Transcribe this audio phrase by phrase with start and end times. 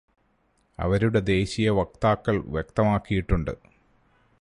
[0.79, 3.51] അവരുടെ ദേശീയവക്താക്കൾ വ്യക്തമാക്കിയിട്ടുണ്ട്.